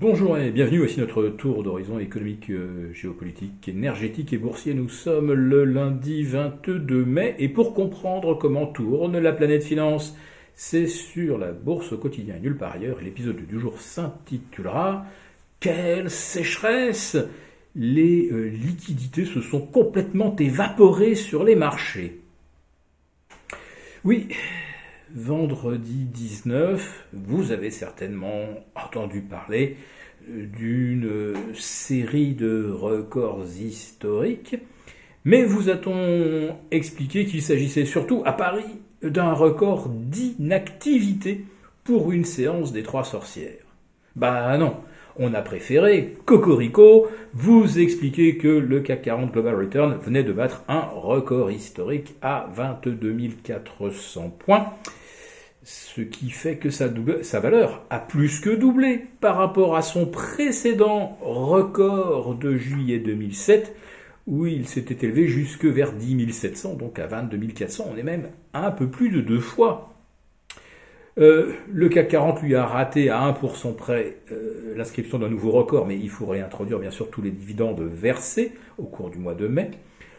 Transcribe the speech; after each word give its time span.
Bonjour 0.00 0.38
et 0.38 0.52
bienvenue, 0.52 0.78
voici 0.78 1.00
notre 1.00 1.26
tour 1.26 1.64
d'horizon 1.64 1.98
économique, 1.98 2.50
euh, 2.50 2.92
géopolitique, 2.92 3.66
énergétique 3.66 4.32
et 4.32 4.38
boursier. 4.38 4.72
Nous 4.72 4.88
sommes 4.88 5.32
le 5.32 5.64
lundi 5.64 6.22
22 6.22 7.04
mai 7.04 7.34
et 7.40 7.48
pour 7.48 7.74
comprendre 7.74 8.34
comment 8.34 8.66
tourne 8.66 9.18
la 9.18 9.32
planète 9.32 9.64
finance, 9.64 10.16
c'est 10.54 10.86
sur 10.86 11.36
la 11.36 11.50
bourse 11.50 11.90
au 11.90 11.98
quotidien 11.98 12.36
et 12.36 12.40
nulle 12.40 12.56
part 12.56 12.74
ailleurs. 12.74 13.00
L'épisode 13.02 13.44
du 13.44 13.58
jour 13.58 13.80
s'intitulera 13.80 15.04
Quelle 15.58 16.10
sécheresse? 16.10 17.16
Les 17.74 18.30
euh, 18.30 18.50
liquidités 18.50 19.24
se 19.24 19.40
sont 19.40 19.62
complètement 19.62 20.36
évaporées 20.36 21.16
sur 21.16 21.42
les 21.42 21.56
marchés. 21.56 22.20
Oui, 24.04 24.28
vendredi 25.14 26.04
19, 26.04 27.06
vous 27.12 27.52
avez 27.52 27.70
certainement 27.70 28.46
entendu 28.74 29.20
parler 29.20 29.76
d'une 30.26 31.34
série 31.54 32.34
de 32.34 32.70
records 32.70 33.46
historiques, 33.60 34.56
mais 35.24 35.44
vous 35.44 35.70
a-t-on 35.70 36.56
expliqué 36.70 37.24
qu'il 37.26 37.42
s'agissait 37.42 37.84
surtout 37.84 38.22
à 38.24 38.32
Paris 38.32 38.80
d'un 39.02 39.32
record 39.32 39.88
d'inactivité 39.88 41.44
pour 41.84 42.12
une 42.12 42.24
séance 42.24 42.72
des 42.72 42.82
trois 42.82 43.04
sorcières? 43.04 43.64
Bah 44.16 44.56
non, 44.58 44.76
on 45.18 45.34
a 45.34 45.42
préféré, 45.42 46.16
Cocorico, 46.24 47.08
vous 47.34 47.78
expliquer 47.78 48.36
que 48.36 48.48
le 48.48 48.80
CAC 48.80 49.02
40 49.02 49.32
Global 49.32 49.54
Return 49.54 49.98
venait 50.00 50.24
de 50.24 50.32
battre 50.32 50.62
un 50.68 50.80
record 50.80 51.50
historique 51.50 52.14
à 52.22 52.48
22 52.54 53.16
400 53.42 54.30
points 54.38 54.72
ce 55.68 56.00
qui 56.00 56.30
fait 56.30 56.56
que 56.56 56.70
sa, 56.70 56.88
valeur 57.40 57.84
a 57.90 57.98
plus 57.98 58.40
que 58.40 58.48
doublé 58.48 59.04
par 59.20 59.36
rapport 59.36 59.76
à 59.76 59.82
son 59.82 60.06
précédent 60.06 61.18
record 61.20 62.36
de 62.36 62.56
juillet 62.56 62.98
2007, 62.98 63.76
où 64.26 64.46
il 64.46 64.66
s'était 64.66 65.06
élevé 65.06 65.26
jusque 65.26 65.66
vers 65.66 65.92
10 65.92 66.32
700, 66.32 66.74
donc 66.74 66.98
à 66.98 67.06
22 67.06 67.38
400, 67.48 67.86
on 67.92 67.98
est 67.98 68.02
même 68.02 68.30
un 68.54 68.70
peu 68.70 68.88
plus 68.88 69.10
de 69.10 69.20
deux 69.20 69.40
fois. 69.40 69.92
Euh, 71.18 71.52
le 71.70 71.90
CAC 71.90 72.08
40 72.08 72.42
lui 72.42 72.54
a 72.54 72.64
raté 72.64 73.10
à 73.10 73.20
1% 73.30 73.74
près 73.74 74.16
euh, 74.32 74.57
l'inscription 74.78 75.18
d'un 75.18 75.28
nouveau 75.28 75.50
record, 75.50 75.86
mais 75.86 75.98
il 75.98 76.08
faut 76.08 76.26
réintroduire 76.26 76.78
bien 76.78 76.90
sûr 76.90 77.10
tous 77.10 77.20
les 77.20 77.32
dividendes 77.32 77.80
versés 77.80 78.52
au 78.78 78.84
cours 78.84 79.10
du 79.10 79.18
mois 79.18 79.34
de 79.34 79.48
mai. 79.48 79.72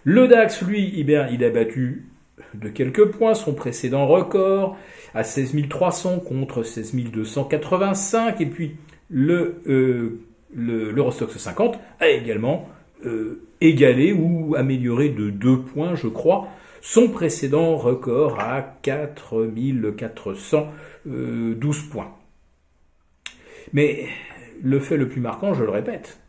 Le 0.04 0.28
DAX, 0.28 0.62
lui, 0.62 0.94
eh 0.98 1.04
bien, 1.04 1.28
il 1.28 1.44
a 1.44 1.50
battu 1.50 2.10
de 2.54 2.70
quelques 2.70 3.06
points 3.06 3.34
son 3.34 3.54
précédent 3.54 4.06
record 4.06 4.78
à 5.14 5.24
16 5.24 5.56
300 5.70 6.20
contre 6.20 6.64
16 6.64 6.96
285 6.96 8.42
et 8.42 8.46
puis 8.46 8.76
le 9.10 9.62
euh, 9.68 10.20
l'Eurostox 10.54 11.38
50 11.38 11.80
a 12.00 12.08
également 12.08 12.70
euh, 13.06 13.44
égalé 13.62 14.14
ou 14.14 14.56
amélioré 14.56 15.10
de 15.10 15.30
2 15.30 15.60
points 15.62 15.96
je 15.96 16.08
crois 16.08 16.48
son 16.82 17.10
précédent 17.10 17.76
record 17.76 18.40
à 18.40 18.62
4 18.82 19.52
412 19.98 21.82
points. 21.92 22.16
Mais 23.74 24.08
le 24.64 24.80
fait 24.80 24.98
le 24.98 25.08
plus 25.08 25.22
marquant, 25.22 25.54
je 25.54 25.64
le 25.64 25.70
répète, 25.70 26.20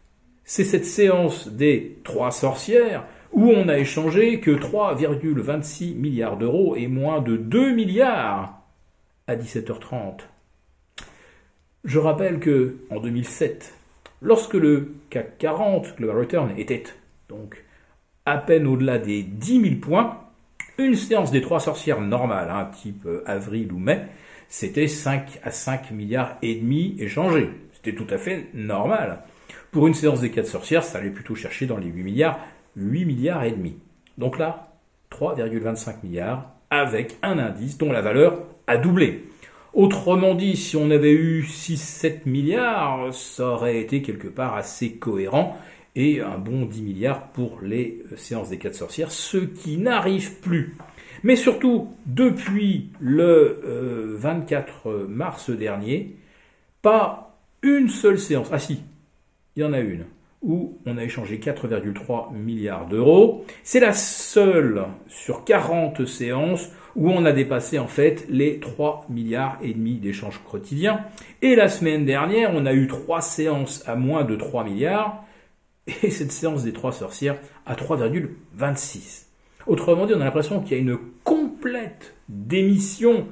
c'est 0.45 0.65
cette 0.65 0.85
séance 0.85 1.49
des 1.49 1.99
trois 2.05 2.31
sorcières 2.31 3.05
où 3.33 3.49
on 3.51 3.69
a 3.69 3.79
échangé 3.79 4.41
que 4.41 4.51
3,26 4.51 5.95
milliards 5.95 6.37
d'euros 6.37 6.75
et 6.77 6.89
moins 6.89 7.21
de 7.21 7.37
2 7.37 7.73
milliards 7.73 8.61
à 9.27 9.37
17h30. 9.37 10.23
Je 11.85 11.99
rappelle 11.99 12.41
que 12.41 12.77
en 12.91 13.01
2007, 13.01 13.73
lorsque 14.21 14.55
le 14.55 14.95
CAC 15.09 15.39
40 15.39 15.97
Global 15.97 16.19
Return 16.19 16.51
était 16.59 16.85
donc 17.29 17.65
à 18.27 18.37
peine 18.39 18.67
au-delà 18.67 18.99
des 18.99 19.23
10 19.23 19.63
000 19.63 19.75
points, 19.77 20.19
une 20.79 20.95
séance 20.95 21.31
des 21.31 21.41
trois 21.41 21.61
sorcières 21.61 22.01
normale, 22.01 22.51
hein, 22.51 22.71
type 22.83 23.07
euh, 23.07 23.23
avril 23.27 23.73
ou 23.73 23.79
mai, 23.79 24.07
c'était 24.49 24.89
5 24.89 25.41
à 25.43 25.51
5 25.51 25.91
milliards 25.93 26.37
et 26.43 26.57
demi 26.57 26.97
échangés. 26.99 27.51
C'était 27.83 27.97
tout 27.97 28.13
à 28.13 28.19
fait 28.19 28.49
normal. 28.53 29.23
Pour 29.71 29.87
une 29.87 29.95
séance 29.95 30.21
des 30.21 30.31
quatre 30.31 30.47
sorcières, 30.47 30.85
ça 30.85 30.99
allait 30.99 31.11
plutôt 31.11 31.35
chercher 31.35 31.67
dans 31.67 31.79
les 31.79 31.87
8 31.87 32.03
milliards 32.03 32.41
8 32.77 33.05
milliards 33.05 33.45
et 33.45 33.53
demi. 33.53 33.79
Donc 34.19 34.39
là, 34.39 34.73
3,25 35.11 35.97
milliards 36.03 36.53
avec 36.71 37.17
un 37.23 37.39
indice 37.39 37.79
dont 37.79 37.91
la 37.91 38.03
valeur 38.03 38.43
a 38.67 38.77
doublé. 38.77 39.25
Autrement 39.73 40.35
dit, 40.35 40.57
si 40.57 40.77
on 40.77 40.91
avait 40.91 41.13
eu 41.13 41.43
6-7 41.43 42.21
milliards, 42.27 43.15
ça 43.15 43.47
aurait 43.47 43.81
été 43.81 44.03
quelque 44.03 44.29
part 44.29 44.57
assez 44.57 44.97
cohérent 44.97 45.57
et 45.97 46.21
un 46.21 46.39
bon 46.39 46.67
10 46.67 46.83
milliards 46.83 47.29
pour 47.29 47.61
les 47.63 48.03
séances 48.17 48.51
des 48.51 48.59
quatre 48.59 48.75
sorcières, 48.75 49.11
ce 49.11 49.39
qui 49.39 49.79
n'arrive 49.79 50.41
plus. 50.41 50.77
Mais 51.23 51.37
surtout, 51.37 51.89
depuis 52.07 52.91
le 53.01 54.17
24 54.17 54.89
euh, 54.89 55.07
mars 55.09 55.51
dernier, 55.51 56.17
pas 56.83 57.30
une 57.63 57.89
seule 57.89 58.19
séance. 58.19 58.49
Ah 58.53 58.59
si, 58.59 58.83
il 59.57 59.63
y 59.63 59.65
en 59.65 59.73
a 59.73 59.81
une 59.81 60.05
où 60.43 60.79
on 60.87 60.97
a 60.97 61.05
échangé 61.05 61.39
4,3 61.39 62.33
milliards 62.33 62.87
d'euros. 62.87 63.45
C'est 63.63 63.81
la 63.81 63.93
seule 63.93 64.87
sur 65.07 65.45
40 65.45 66.07
séances 66.07 66.71
où 66.97 67.11
on 67.11 67.25
a 67.25 67.33
dépassé 67.33 67.79
en 67.79 67.87
fait 67.87 68.27
les 68.29 68.59
3 68.59 69.07
milliards 69.11 69.59
et 69.63 69.75
demi 69.75 69.97
d'échanges 69.97 70.41
quotidiens. 70.51 71.05
Et 71.43 71.55
la 71.57 71.69
semaine 71.69 72.05
dernière, 72.05 72.53
on 72.55 72.67
a 72.67 72.73
eu 72.73 72.87
trois 72.87 73.21
séances 73.21 73.87
à 73.87 73.97
moins 73.97 74.25
de 74.25 74.35
3 74.35 74.65
milliards 74.65 75.25
et 76.03 76.11
cette 76.11 76.33
séance 76.33 76.65
des 76.65 76.73
trois 76.73 76.93
sorcières 76.93 77.37
à 77.67 77.75
3,26. 77.75 79.27
Autrement 79.67 80.07
dit, 80.07 80.15
on 80.15 80.21
a 80.21 80.25
l'impression 80.25 80.61
qu'il 80.61 80.73
y 80.73 80.81
a 80.81 80.83
une 80.83 80.99
complète 81.23 82.15
démission 82.29 83.27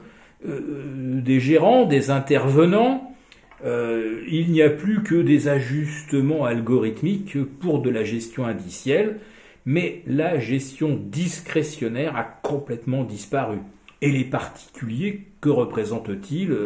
euh, 0.46 1.20
des 1.20 1.40
gérants, 1.40 1.86
des 1.86 2.10
intervenants, 2.10 3.16
euh, 3.64 4.22
il 4.28 4.50
n'y 4.50 4.62
a 4.62 4.70
plus 4.70 5.02
que 5.02 5.16
des 5.16 5.48
ajustements 5.48 6.44
algorithmiques 6.44 7.42
pour 7.60 7.82
de 7.82 7.90
la 7.90 8.04
gestion 8.04 8.46
indicielle, 8.46 9.18
mais 9.66 10.02
la 10.06 10.38
gestion 10.38 10.98
discrétionnaire 11.00 12.16
a 12.16 12.24
complètement 12.24 13.04
disparu. 13.04 13.58
Et 14.00 14.10
les 14.10 14.24
particuliers, 14.24 15.26
que 15.40 15.48
représentent-ils 15.48 16.56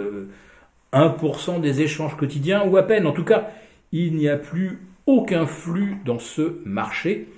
1% 0.93 1.57
euh, 1.57 1.59
des 1.61 1.81
échanges 1.81 2.17
quotidiens 2.17 2.67
ou 2.67 2.77
à 2.77 2.83
peine? 2.83 3.07
En 3.07 3.13
tout 3.13 3.25
cas, 3.25 3.51
il 3.93 4.15
n'y 4.15 4.29
a 4.29 4.37
plus 4.37 4.79
aucun 5.07 5.47
flux 5.47 5.97
dans 6.05 6.19
ce 6.19 6.59
marché. 6.65 7.29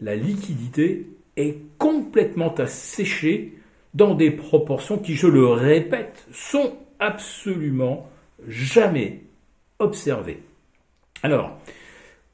La 0.00 0.16
liquidité 0.16 1.06
est 1.36 1.56
complètement 1.78 2.54
asséchée 2.54 3.54
dans 3.94 4.14
des 4.14 4.30
proportions 4.30 4.98
qui, 4.98 5.14
je 5.14 5.26
le 5.26 5.46
répète, 5.46 6.26
sont 6.32 6.74
absolument 6.98 8.08
jamais 8.46 9.22
observé. 9.78 10.42
Alors, 11.22 11.58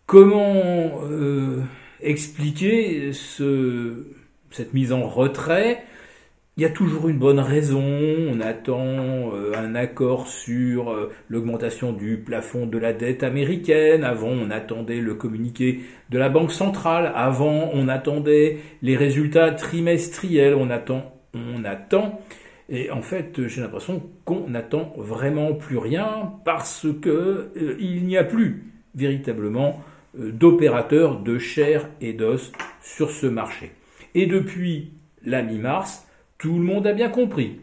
comment 0.07 1.03
euh, 1.05 1.63
expliquer 2.01 3.13
ce, 3.13 4.07
cette 4.51 4.75
mise 4.75 4.93
en 4.93 5.07
retrait? 5.09 5.85
Il 6.57 6.63
y 6.63 6.67
a 6.67 6.71
toujours 6.71 7.09
une 7.09 7.19
bonne 7.19 7.41
raison, 7.41 7.83
on 7.83 8.41
attend 8.41 9.35
euh, 9.35 9.53
un 9.57 9.75
accord 9.75 10.29
sur 10.29 10.93
euh, 10.93 11.13
l'augmentation 11.29 11.93
du 11.93 12.19
plafond 12.19 12.65
de 12.67 12.79
la 12.79 12.93
dette 12.93 13.25
américaine, 13.25 14.05
avant 14.05 14.29
on 14.29 14.51
attendait 14.51 15.01
le 15.01 15.15
communiqué 15.15 15.81
de 16.11 16.19
la 16.19 16.29
Banque 16.29 16.53
centrale, 16.53 17.11
avant 17.17 17.71
on 17.73 17.89
attendait 17.89 18.59
les 18.83 18.97
résultats 18.97 19.51
trimestriels, 19.51 20.55
on 20.55 20.71
attend, 20.71 21.13
on 21.35 21.65
attend, 21.65 22.21
et 22.69 22.91
en 22.91 23.03
fait, 23.03 23.47
j'ai 23.47 23.61
l'impression 23.61 24.03
qu'on 24.25 24.49
n'attend 24.49 24.95
vraiment 24.97 25.53
plus 25.55 25.77
rien 25.77 26.33
parce 26.45 26.87
que 27.03 27.51
euh, 27.57 27.77
il 27.79 28.07
n'y 28.07 28.17
a 28.17 28.25
plus 28.25 28.73
véritablement 28.95 29.81
euh, 30.19 30.31
d'opérateurs 30.33 31.21
de 31.21 31.39
chair 31.39 31.89
et 32.01 32.15
d'os 32.15 32.53
sur 32.83 33.11
ce 33.11 33.27
marché. 33.27 33.73
Et 34.15 34.27
depuis 34.27 34.93
la 35.25 35.43
mi-mars, 35.43 36.07
tout 36.39 36.55
le 36.55 36.65
monde 36.65 36.87
a 36.87 36.93
bien 36.93 37.11
compris 37.11 37.61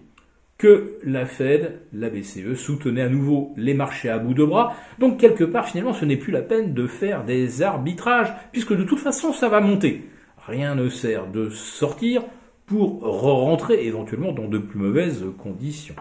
que 0.57 0.99
la 1.03 1.25
Fed, 1.25 1.79
la 1.91 2.11
BCE, 2.11 2.53
soutenait 2.53 3.01
à 3.01 3.09
nouveau 3.09 3.51
les 3.57 3.73
marchés 3.73 4.09
à 4.09 4.19
bout 4.19 4.35
de 4.35 4.45
bras. 4.45 4.75
Donc 4.99 5.19
quelque 5.19 5.43
part, 5.43 5.67
finalement, 5.67 5.93
ce 5.93 6.05
n'est 6.05 6.17
plus 6.17 6.31
la 6.31 6.43
peine 6.43 6.75
de 6.75 6.85
faire 6.85 7.23
des 7.23 7.63
arbitrages, 7.63 8.31
puisque 8.51 8.77
de 8.77 8.83
toute 8.83 8.99
façon, 8.99 9.33
ça 9.33 9.49
va 9.49 9.59
monter. 9.59 10.07
Rien 10.45 10.75
ne 10.75 10.87
sert 10.89 11.25
de 11.25 11.49
sortir 11.49 12.21
pour 12.71 13.01
rentrer 13.01 13.85
éventuellement 13.85 14.31
dans 14.31 14.47
de 14.47 14.57
plus 14.57 14.79
mauvaises 14.79 15.25
conditions. 15.37 15.95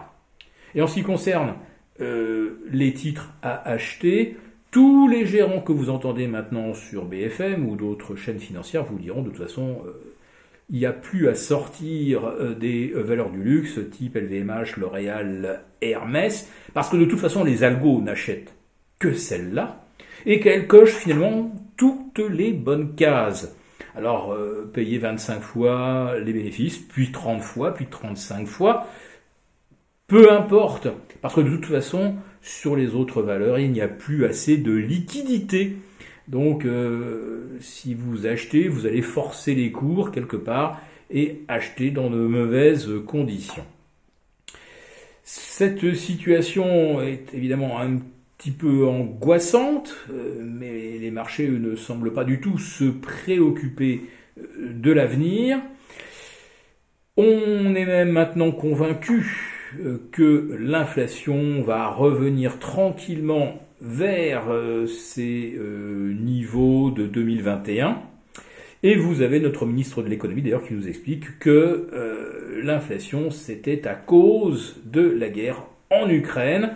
Et 0.73 0.81
en 0.81 0.87
ce 0.87 0.93
qui 0.93 1.03
concerne 1.03 1.55
euh, 1.99 2.63
les 2.71 2.93
titres 2.93 3.33
à 3.41 3.69
acheter, 3.69 4.37
tous 4.71 5.09
les 5.09 5.25
gérants 5.25 5.59
que 5.59 5.73
vous 5.73 5.89
entendez 5.89 6.27
maintenant 6.27 6.73
sur 6.73 7.03
BFM 7.03 7.67
ou 7.67 7.75
d'autres 7.75 8.15
chaînes 8.15 8.39
financières 8.39 8.85
vous 8.85 8.97
diront 8.97 9.21
de 9.21 9.31
toute 9.31 9.45
façon, 9.45 9.81
euh, 9.85 9.91
il 10.69 10.79
n'y 10.79 10.85
a 10.85 10.93
plus 10.93 11.27
à 11.27 11.35
sortir 11.35 12.23
euh, 12.23 12.53
des 12.55 12.93
valeurs 12.95 13.31
du 13.31 13.43
luxe 13.43 13.77
type 13.91 14.15
LVMH, 14.15 14.77
L'Oréal, 14.77 15.63
Hermès, 15.81 16.49
parce 16.73 16.87
que 16.87 16.95
de 16.95 17.03
toute 17.03 17.19
façon 17.19 17.43
les 17.43 17.65
algos 17.65 17.99
n'achètent 17.99 18.53
que 18.97 19.11
celle-là, 19.11 19.83
et 20.25 20.39
qu'elle 20.39 20.67
coche 20.67 20.93
finalement 20.93 21.53
toutes 21.75 22.19
les 22.19 22.53
bonnes 22.53 22.95
cases. 22.95 23.57
Alors, 23.95 24.33
euh, 24.33 24.69
payer 24.73 24.97
25 24.97 25.41
fois 25.41 26.15
les 26.19 26.33
bénéfices, 26.33 26.77
puis 26.77 27.11
30 27.11 27.41
fois, 27.41 27.73
puis 27.73 27.87
35 27.87 28.47
fois, 28.47 28.87
peu 30.07 30.31
importe, 30.31 30.87
parce 31.21 31.35
que 31.35 31.41
de 31.41 31.55
toute 31.55 31.65
façon, 31.65 32.15
sur 32.41 32.75
les 32.75 32.95
autres 32.95 33.21
valeurs, 33.21 33.59
il 33.59 33.71
n'y 33.71 33.81
a 33.81 33.87
plus 33.87 34.25
assez 34.25 34.57
de 34.57 34.71
liquidité. 34.71 35.77
Donc, 36.27 36.65
euh, 36.65 37.57
si 37.59 37.93
vous 37.93 38.25
achetez, 38.27 38.67
vous 38.67 38.85
allez 38.85 39.01
forcer 39.01 39.55
les 39.55 39.71
cours 39.71 40.11
quelque 40.11 40.37
part 40.37 40.81
et 41.09 41.41
acheter 41.47 41.91
dans 41.91 42.09
de 42.09 42.17
mauvaises 42.17 42.89
conditions. 43.05 43.65
Cette 45.23 45.93
situation 45.95 47.01
est 47.01 47.33
évidemment 47.33 47.79
un 47.79 47.99
petit 48.41 48.49
peu 48.49 48.87
angoissante, 48.87 49.95
euh, 50.11 50.41
mais 50.43 50.97
les 50.97 51.11
marchés 51.11 51.47
ne 51.47 51.75
semblent 51.75 52.11
pas 52.11 52.23
du 52.23 52.39
tout 52.39 52.57
se 52.57 52.85
préoccuper 52.85 54.01
euh, 54.39 54.73
de 54.73 54.91
l'avenir. 54.91 55.59
On 57.17 57.75
est 57.75 57.85
même 57.85 58.09
maintenant 58.09 58.51
convaincu 58.51 59.75
euh, 59.79 59.99
que 60.11 60.57
l'inflation 60.59 61.61
va 61.61 61.89
revenir 61.89 62.57
tranquillement 62.57 63.61
vers 63.79 64.43
ses 64.87 65.57
niveaux 65.59 66.91
de 66.91 67.07
2021. 67.07 67.97
Et 68.83 68.95
vous 68.95 69.23
avez 69.23 69.39
notre 69.39 69.65
ministre 69.65 70.03
de 70.03 70.07
l'économie 70.07 70.43
d'ailleurs 70.43 70.63
qui 70.63 70.75
nous 70.75 70.87
explique 70.87 71.39
que 71.39 71.87
l'inflation 72.63 73.31
c'était 73.31 73.87
à 73.87 73.95
cause 73.95 74.79
de 74.85 75.01
la 75.01 75.29
guerre 75.29 75.63
en 75.89 76.07
Ukraine 76.09 76.75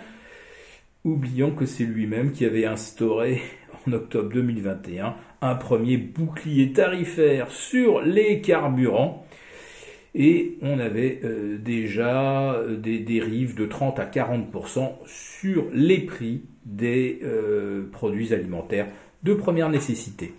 oubliant 1.06 1.52
que 1.52 1.66
c'est 1.66 1.86
lui-même 1.86 2.32
qui 2.32 2.46
avait 2.46 2.66
instauré 2.66 3.42
en 3.88 3.94
octobre 3.94 4.30
2021 4.34 5.16
un 5.42 5.56
premier 5.56 5.98
bouclier 5.98 6.74
tarifaire 6.74 7.52
sur 7.52 8.02
les 8.02 8.42
carburants 8.42 9.26
et 10.16 10.58
on 10.62 10.80
avait 10.80 11.20
euh, 11.24 11.58
déjà 11.58 12.54
euh, 12.54 12.78
des 12.78 13.00
dérives 13.00 13.56
de 13.56 13.66
30 13.66 14.00
à 14.00 14.06
40% 14.06 14.94
sur 15.06 15.66
les 15.74 16.00
prix 16.00 16.44
des 16.66 17.20
euh, 17.24 17.90
produits 17.92 18.34
alimentaires 18.34 18.88
de 19.24 19.34
première 19.34 19.70
nécessité. 19.70 20.34